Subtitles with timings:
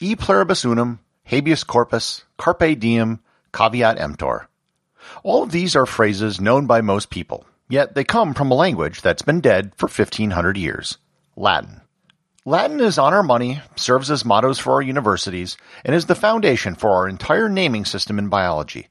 [0.00, 3.20] e pluribus unum, habeas corpus, carpe diem,
[3.52, 4.48] caveat emptor.
[5.22, 9.02] All of these are phrases known by most people, yet they come from a language
[9.02, 10.98] that's been dead for 1500 years
[11.36, 11.80] Latin.
[12.44, 16.74] Latin is on our money, serves as mottos for our universities, and is the foundation
[16.74, 18.88] for our entire naming system in biology.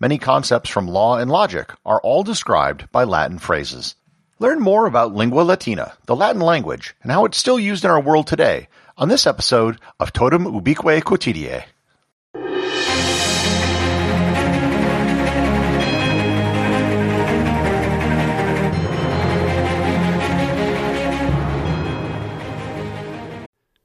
[0.00, 3.96] Many concepts from law and logic are all described by Latin phrases.
[4.38, 8.00] Learn more about lingua latina, the Latin language, and how it's still used in our
[8.00, 8.68] world today
[8.98, 11.64] on this episode of Totem Ubique Quotidie.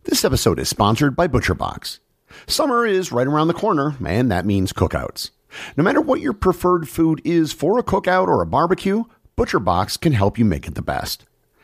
[0.04, 2.00] This episode is sponsored by ButcherBox.
[2.48, 5.32] Summer is right around the corner, and that means cookouts.
[5.76, 9.04] No matter what your preferred food is for a cookout or a barbecue,
[9.38, 11.26] ButcherBox can help you make it the best.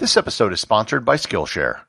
[0.00, 1.82] This episode is sponsored by Skillshare.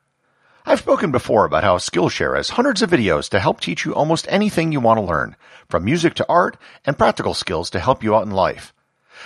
[0.66, 4.26] I've spoken before about how Skillshare has hundreds of videos to help teach you almost
[4.28, 5.34] anything you want to learn,
[5.70, 8.74] from music to art and practical skills to help you out in life.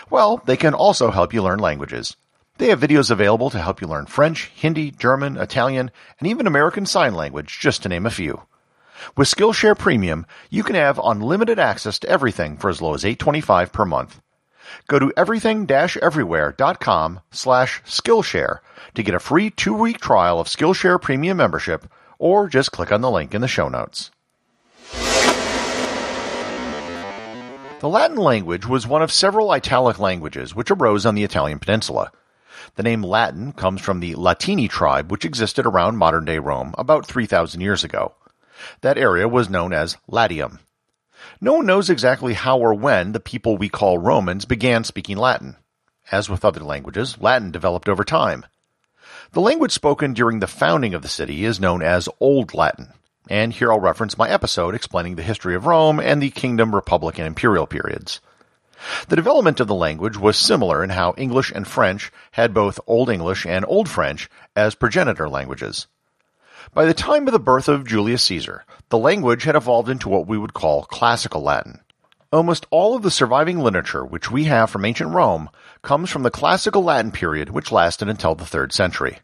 [0.09, 2.17] Well, they can also help you learn languages.
[2.59, 6.87] They have videos available to help you learn French, Hindi, German, Italian, and even American
[6.87, 8.43] Sign Language, just to name a few.
[9.17, 13.73] With Skillshare Premium, you can have unlimited access to everything for as low as $8.25
[13.73, 14.21] per month.
[14.89, 18.59] Go to everything-everywhere.com slash Skillshare
[18.95, 23.11] to get a free two-week trial of Skillshare Premium membership, or just click on the
[23.11, 24.11] link in the show notes.
[27.81, 32.11] The Latin language was one of several Italic languages which arose on the Italian peninsula.
[32.77, 37.61] The name Latin comes from the Latini tribe which existed around modern-day Rome about 3,000
[37.61, 38.15] years ago.
[38.81, 40.61] That area was known as Latium.
[41.41, 45.57] No one knows exactly how or when the people we call Romans began speaking Latin.
[46.11, 48.47] As with other languages, Latin developed over time.
[49.33, 52.93] The language spoken during the founding of the city is known as Old Latin,
[53.29, 57.19] and here I'll reference my episode explaining the history of Rome and the kingdom, republic,
[57.19, 58.21] and imperial periods.
[59.09, 63.11] The development of the language was similar in how English and French had both Old
[63.11, 65.87] English and Old French as progenitor languages.
[66.75, 70.27] By the time of the birth of Julius Caesar, the language had evolved into what
[70.27, 71.81] we would call Classical Latin.
[72.33, 75.49] Almost all of the surviving literature which we have from ancient Rome
[75.83, 79.21] comes from the Classical Latin period which lasted until the 3rd century.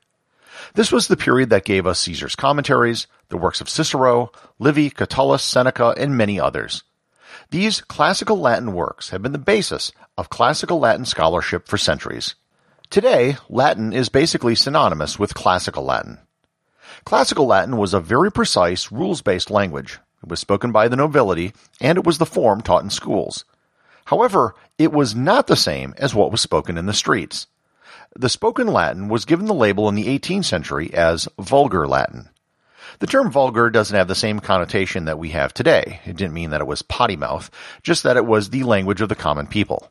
[0.75, 5.43] This was the period that gave us Caesar's commentaries, the works of Cicero, Livy, Catullus,
[5.43, 6.85] Seneca, and many others.
[7.51, 12.35] These classical Latin works have been the basis of classical Latin scholarship for centuries.
[12.89, 16.19] Today, Latin is basically synonymous with classical Latin.
[17.05, 19.99] Classical Latin was a very precise, rules-based language.
[20.23, 23.45] It was spoken by the nobility, and it was the form taught in schools.
[24.05, 27.47] However, it was not the same as what was spoken in the streets.
[28.15, 32.29] The spoken Latin was given the label in the 18th century as Vulgar Latin.
[32.99, 36.01] The term vulgar doesn't have the same connotation that we have today.
[36.05, 37.51] It didn't mean that it was potty mouth,
[37.83, 39.91] just that it was the language of the common people.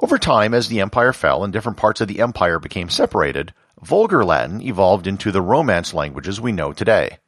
[0.00, 3.52] Over time, as the empire fell and different parts of the empire became separated,
[3.84, 7.18] Vulgar Latin evolved into the Romance languages we know today.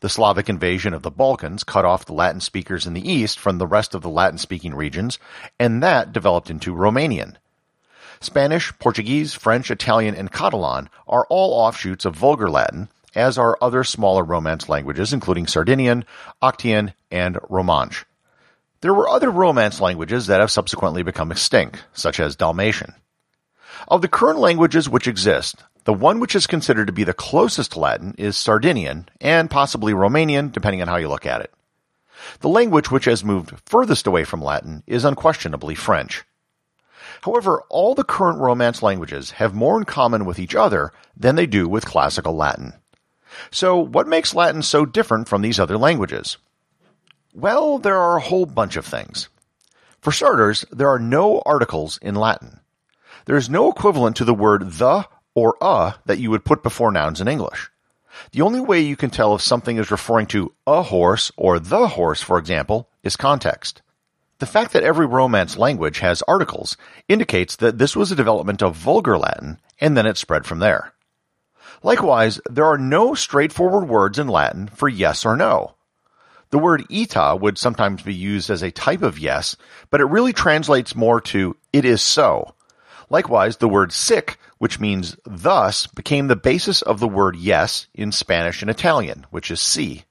[0.00, 3.58] The Slavic invasion of the Balkans cut off the Latin speakers in the east from
[3.58, 5.20] the rest of the Latin speaking regions,
[5.60, 7.36] and that developed into Romanian.
[8.18, 13.84] Spanish, Portuguese, French, Italian, and Catalan are all offshoots of Vulgar Latin, as are other
[13.84, 16.04] smaller Romance languages, including Sardinian,
[16.42, 18.04] Occitan, and Romansh.
[18.80, 22.92] There were other Romance languages that have subsequently become extinct, such as Dalmatian.
[23.86, 27.72] Of the current languages which exist, the one which is considered to be the closest
[27.72, 31.52] to Latin is Sardinian, and possibly Romanian, depending on how you look at it.
[32.40, 36.24] The language which has moved furthest away from Latin is unquestionably French.
[37.22, 41.46] However, all the current Romance languages have more in common with each other than they
[41.46, 42.72] do with Classical Latin.
[43.52, 46.36] So, what makes Latin so different from these other languages?
[47.32, 49.28] Well, there are a whole bunch of things.
[50.00, 52.58] For starters, there are no articles in Latin.
[53.26, 55.06] There is no equivalent to the word the
[55.36, 57.70] or a that you would put before nouns in English.
[58.32, 61.88] The only way you can tell if something is referring to a horse or the
[61.88, 63.82] horse, for example, is context.
[64.38, 68.74] The fact that every Romance language has articles indicates that this was a development of
[68.74, 70.94] Vulgar Latin and then it spread from there.
[71.82, 75.74] Likewise, there are no straightforward words in Latin for yes or no.
[76.50, 79.56] The word ita would sometimes be used as a type of yes,
[79.90, 82.54] but it really translates more to it is so.
[83.08, 88.10] Likewise, the word sic, which means thus, became the basis of the word yes in
[88.10, 90.04] Spanish and Italian, which is si.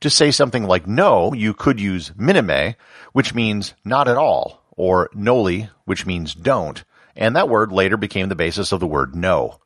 [0.00, 2.76] To say something like no, you could use minime,
[3.12, 6.84] which means not at all, or noli, which means don't,
[7.16, 9.58] and that word later became the basis of the word no.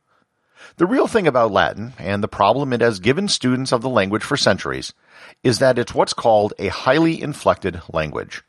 [0.78, 4.22] The real thing about Latin, and the problem it has given students of the language
[4.22, 4.94] for centuries,
[5.42, 8.42] is that it's what's called a highly inflected language.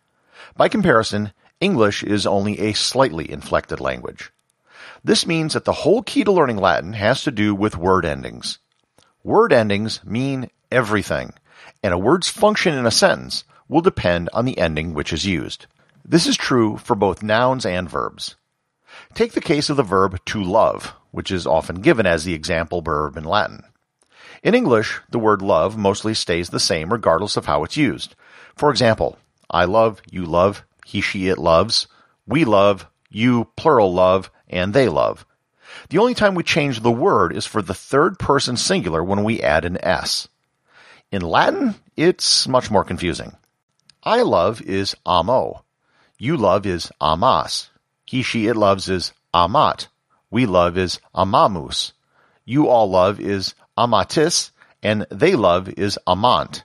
[0.56, 4.33] By comparison, English is only a slightly inflected language.
[5.01, 8.60] This means that the whole key to learning Latin has to do with word endings.
[9.24, 11.31] Word endings mean everything,
[11.81, 15.68] and a word's function in a sentence will depend on the ending which is used.
[16.04, 18.36] This is true for both nouns and verbs.
[19.13, 22.81] Take the case of the verb to love, which is often given as the example
[22.81, 23.63] verb in Latin.
[24.44, 28.15] In English, the word love mostly stays the same regardless of how it's used.
[28.54, 29.18] For example,
[29.50, 31.88] I love, you love, he, she, it loves,
[32.28, 35.26] we love, you, plural love, and they love.
[35.90, 39.42] The only time we change the word is for the third person singular when we
[39.42, 40.28] add an S.
[41.12, 43.36] In Latin, it's much more confusing.
[44.04, 45.64] I love is amo.
[46.18, 47.70] You love is amas.
[48.06, 49.88] He, she, it loves is amat
[50.34, 51.92] we love is amamus.
[52.44, 54.50] You all love is amatis,
[54.82, 56.64] and they love is amant.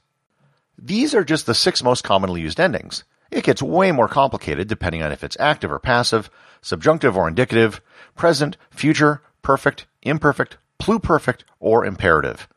[0.78, 3.04] These are just the six most commonly used endings.
[3.30, 6.30] It gets way more complicated depending on if it's active or passive,
[6.62, 7.80] subjunctive or indicative,
[8.16, 12.48] present, future, perfect, imperfect, pluperfect, or imperative.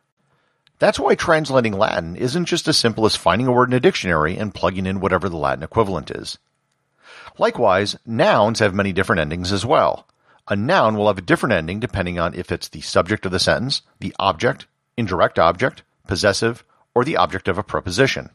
[0.80, 4.38] That's why translating Latin isn't just as simple as finding a word in a dictionary
[4.38, 6.40] and plugging in whatever the Latin equivalent is.
[7.38, 10.08] Likewise, nouns have many different endings as well.
[10.48, 13.40] A noun will have a different ending depending on if it's the subject of the
[13.40, 14.66] sentence, the object,
[14.98, 16.64] indirect object, possessive,
[16.96, 18.30] or the object of a preposition.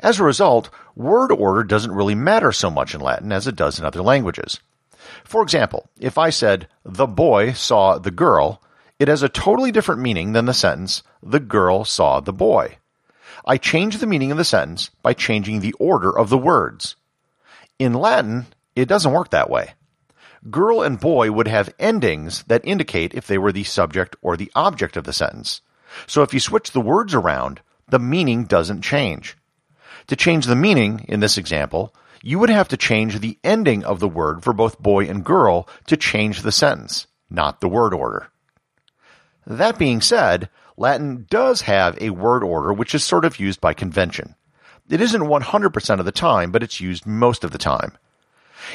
[0.00, 3.78] As a result, word order doesn't really matter so much in Latin as it does
[3.78, 4.60] in other languages.
[5.24, 8.62] For example, if I said, the boy saw the girl,
[8.98, 12.78] it has a totally different meaning than the sentence, the girl saw the boy.
[13.46, 16.96] I change the meaning of the sentence by changing the order of the words.
[17.78, 19.74] In Latin, it doesn't work that way
[20.50, 24.50] girl and boy would have endings that indicate if they were the subject or the
[24.54, 25.60] object of the sentence.
[26.06, 29.36] So if you switch the words around, the meaning doesn't change.
[30.08, 34.00] To change the meaning, in this example, you would have to change the ending of
[34.00, 38.28] the word for both boy and girl to change the sentence, not the word order.
[39.46, 43.74] That being said, Latin does have a word order which is sort of used by
[43.74, 44.34] convention.
[44.88, 47.96] It isn't 100% of the time, but it's used most of the time.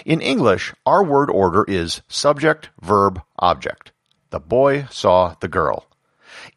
[0.05, 3.91] In English, our word order is subject, verb, object.
[4.29, 5.87] The boy saw the girl.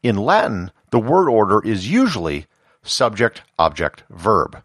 [0.03, 2.47] In Latin, the word order is usually
[2.89, 4.63] subject, object, verb.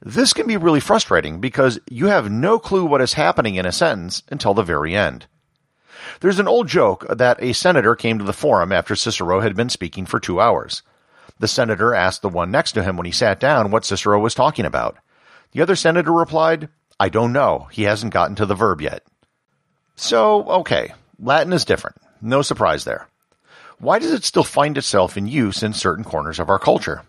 [0.00, 3.72] This can be really frustrating because you have no clue what is happening in a
[3.72, 5.26] sentence until the very end.
[6.20, 9.68] There's an old joke that a senator came to the forum after Cicero had been
[9.68, 10.82] speaking for two hours.
[11.38, 14.34] The senator asked the one next to him when he sat down what Cicero was
[14.34, 14.98] talking about.
[15.52, 16.68] The other senator replied,
[16.98, 17.68] I don't know.
[17.70, 19.04] He hasn't gotten to the verb yet.
[19.96, 21.96] So, okay, Latin is different.
[22.20, 23.08] No surprise there.
[23.78, 27.02] Why does it still find itself in use in certain corners of our culture?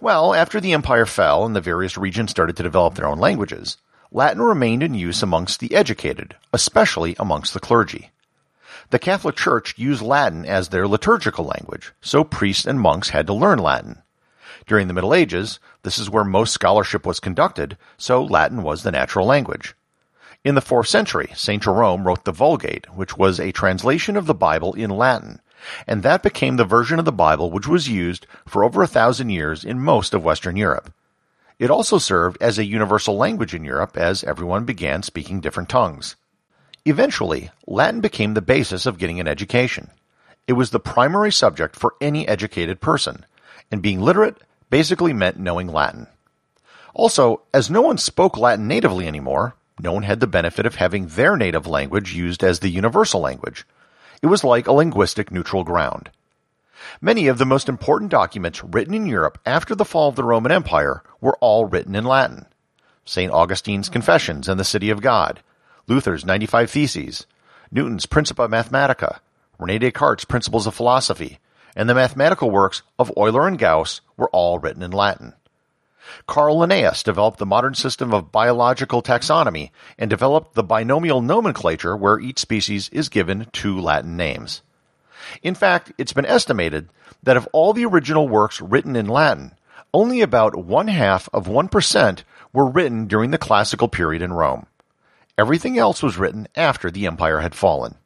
[0.00, 3.78] Well, after the empire fell and the various regions started to develop their own languages,
[4.12, 8.10] Latin remained in use amongst the educated, especially amongst the clergy.
[8.90, 13.34] The Catholic Church used Latin as their liturgical language, so priests and monks had to
[13.34, 14.02] learn Latin.
[14.66, 18.92] During the Middle Ages, this is where most scholarship was conducted, so Latin was the
[18.92, 19.74] natural language.
[20.44, 21.62] In the 4th century, St.
[21.62, 25.40] Jerome wrote the Vulgate, which was a translation of the Bible in Latin,
[25.86, 29.30] and that became the version of the Bible which was used for over a thousand
[29.30, 30.92] years in most of Western Europe.
[31.58, 36.16] It also served as a universal language in Europe as everyone began speaking different tongues.
[36.84, 39.90] Eventually, Latin became the basis of getting an education.
[40.46, 43.24] It was the primary subject for any educated person,
[43.70, 44.36] and being literate
[44.68, 46.08] basically meant knowing Latin.
[46.92, 51.06] Also, as no one spoke Latin natively anymore, no one had the benefit of having
[51.06, 53.64] their native language used as the universal language.
[54.24, 56.08] It was like a linguistic neutral ground.
[56.98, 60.50] Many of the most important documents written in Europe after the fall of the Roman
[60.50, 62.46] Empire were all written in Latin.
[63.04, 63.30] St.
[63.30, 65.42] Augustine's Confessions and the City of God,
[65.86, 67.26] Luther's 95 Theses,
[67.70, 69.18] Newton's Principia Mathematica,
[69.58, 71.38] Rene Descartes' Principles of Philosophy,
[71.76, 75.34] and the mathematical works of Euler and Gauss were all written in Latin.
[76.26, 82.18] Carl Linnaeus developed the modern system of biological taxonomy and developed the binomial nomenclature where
[82.18, 84.62] each species is given two Latin names.
[85.42, 86.88] In fact, it's been estimated
[87.22, 89.52] that of all the original works written in Latin,
[89.92, 94.66] only about one half of 1% were written during the classical period in Rome.
[95.36, 97.96] Everything else was written after the empire had fallen.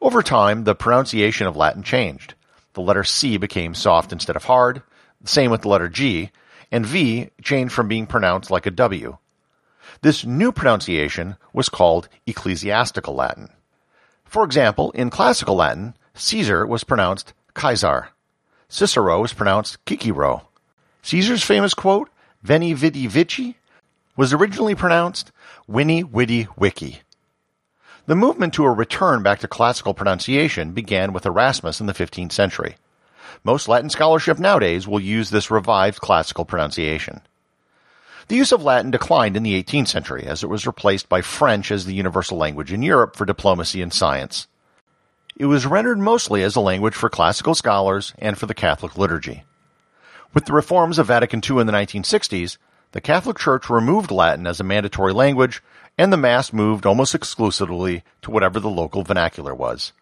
[0.00, 2.34] Over time, the pronunciation of Latin changed.
[2.74, 4.82] The letter C became soft instead of hard,
[5.20, 6.30] the same with the letter G,
[6.72, 9.18] and V changed from being pronounced like a W.
[10.00, 13.50] This new pronunciation was called ecclesiastical Latin.
[14.24, 18.08] For example, in classical Latin, Caesar was pronounced Caesar.
[18.68, 20.48] Cicero was pronounced Cicero.
[21.02, 22.08] Caesar's famous quote,
[22.42, 23.56] Veni vidi vici,
[24.16, 25.30] was originally pronounced
[25.66, 27.02] Winnie Witty Wiki.
[28.06, 32.32] The movement to a return back to classical pronunciation began with Erasmus in the 15th
[32.32, 32.76] century.
[33.44, 37.22] Most Latin scholarship nowadays will use this revived classical pronunciation.
[38.28, 41.70] The use of Latin declined in the 18th century as it was replaced by French
[41.70, 44.46] as the universal language in Europe for diplomacy and science.
[45.36, 49.44] It was rendered mostly as a language for classical scholars and for the Catholic liturgy.
[50.34, 52.58] With the reforms of Vatican II in the 1960s,
[52.92, 55.62] the Catholic Church removed Latin as a mandatory language
[55.98, 59.92] and the Mass moved almost exclusively to whatever the local vernacular was.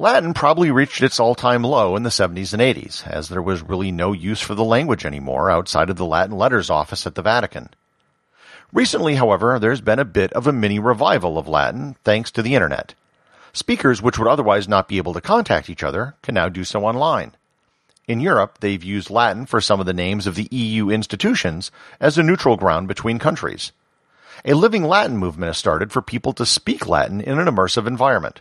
[0.00, 3.90] Latin probably reached its all-time low in the 70s and 80s, as there was really
[3.90, 7.68] no use for the language anymore outside of the Latin letters office at the Vatican.
[8.72, 12.54] Recently, however, there's been a bit of a mini revival of Latin thanks to the
[12.54, 12.94] internet.
[13.52, 16.84] Speakers which would otherwise not be able to contact each other can now do so
[16.84, 17.32] online.
[18.06, 22.16] In Europe, they've used Latin for some of the names of the EU institutions as
[22.16, 23.72] a neutral ground between countries.
[24.44, 28.40] A living Latin movement has started for people to speak Latin in an immersive environment.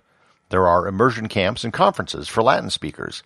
[0.49, 3.23] There are immersion camps and conferences for Latin speakers.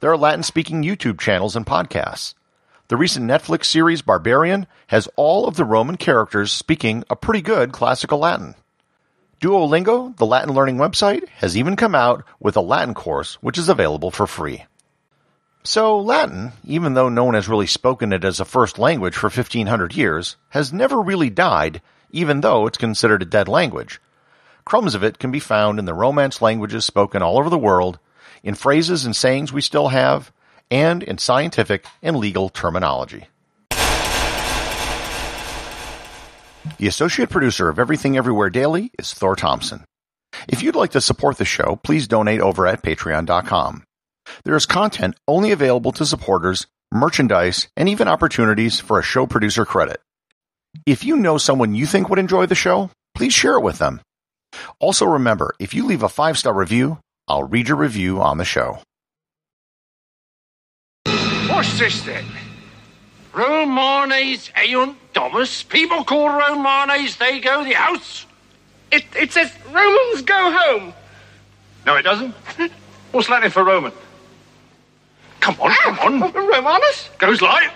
[0.00, 2.34] There are Latin speaking YouTube channels and podcasts.
[2.88, 7.72] The recent Netflix series Barbarian has all of the Roman characters speaking a pretty good
[7.72, 8.54] classical Latin.
[9.40, 13.68] Duolingo, the Latin learning website, has even come out with a Latin course which is
[13.68, 14.64] available for free.
[15.64, 19.28] So Latin, even though no one has really spoken it as a first language for
[19.28, 24.00] 1500 years, has never really died even though it's considered a dead language.
[24.64, 27.98] Crumbs of it can be found in the Romance languages spoken all over the world,
[28.42, 30.32] in phrases and sayings we still have,
[30.70, 33.26] and in scientific and legal terminology.
[36.78, 39.84] The associate producer of Everything Everywhere Daily is Thor Thompson.
[40.48, 43.84] If you'd like to support the show, please donate over at patreon.com.
[44.44, 49.64] There is content only available to supporters, merchandise, and even opportunities for a show producer
[49.66, 50.00] credit.
[50.86, 54.00] If you know someone you think would enjoy the show, please share it with them.
[54.78, 58.44] Also remember, if you leave a five star review, I'll read your review on the
[58.44, 58.78] show.
[61.48, 62.24] What's this then?
[63.32, 65.62] Romanes eunt domus?
[65.62, 68.26] People call Romanes, they go the house?
[68.92, 70.94] It, it says Romans go home.
[71.86, 72.32] No, it doesn't.
[73.12, 73.92] What's Latin for Roman?
[75.40, 76.22] Come on, come on.
[76.22, 77.10] Ah, Romanus?
[77.18, 77.70] Goes like.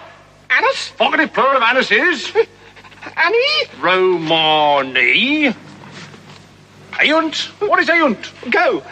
[0.50, 0.92] Annus?
[0.98, 2.32] Vocative plural of anus is.
[3.16, 3.64] Annie?
[3.80, 5.54] Romani.
[7.04, 7.36] Eunt?
[7.60, 8.32] What is eunt?
[8.50, 8.82] Go.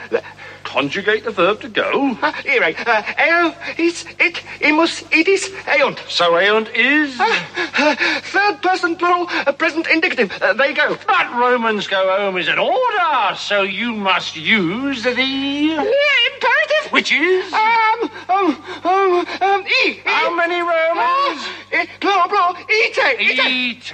[0.67, 2.17] conjugate the verb to go.
[2.21, 5.49] Uh, here, uh, eo, is, it, imus, itis,
[5.79, 5.99] eunt.
[6.09, 7.19] So eunt is.
[7.19, 10.31] Uh, third person plural, uh, present indicative.
[10.43, 10.99] Uh, there go.
[11.07, 15.13] But Romans go home is an order, so you must use the.
[15.13, 16.91] Imperative.
[16.91, 17.53] Which is.
[17.53, 20.01] Um, um, um, um, e.
[20.05, 21.47] How many Romans?
[21.73, 23.93] Uh, e, plural, plural, ite, ite.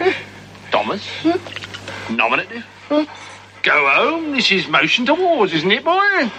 [0.00, 0.16] Ite.
[0.70, 1.04] Domus.
[2.16, 2.64] Nominative.
[3.62, 4.32] Go home.
[4.32, 6.30] This is motion towards, isn't it, boy?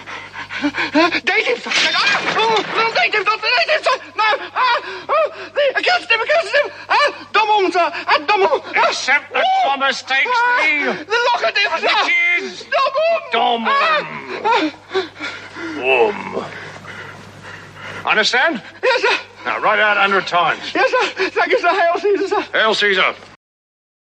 [0.62, 1.62] Dative.
[1.66, 3.86] Ah, oh, no, dative, not the dative.
[4.16, 6.72] No, ah, oh, the accusative, accusative.
[6.88, 8.60] Ah, domum, sir, ah, domum.
[8.76, 11.04] Ah, Except that oh, domus takes ah, the.
[11.04, 11.88] The locative, sir.
[11.88, 12.12] Which
[12.42, 12.66] is.
[13.32, 13.64] Domum.
[13.64, 14.72] Domum.
[15.82, 16.44] Wom.
[18.04, 18.62] Understand?
[18.82, 19.16] Yes, sir.
[19.44, 20.74] Now write out 100 times.
[20.74, 21.30] Yes, sir.
[21.30, 21.70] Thank you, sir.
[21.70, 22.42] Hail Caesar, sir.
[22.52, 23.31] Hail Caesar.